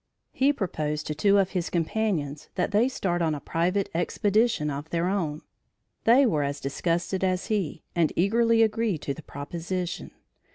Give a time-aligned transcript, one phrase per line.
[0.31, 4.89] He proposed to two of his companions that they start on a private expedition of
[4.89, 5.43] their own.
[6.05, 10.09] They were as disgusted as he and eagerly agreed to the proposition.